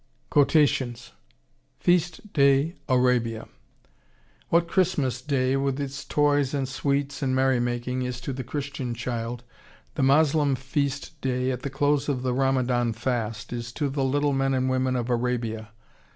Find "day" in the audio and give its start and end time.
2.33-2.73, 5.21-5.55, 11.21-11.51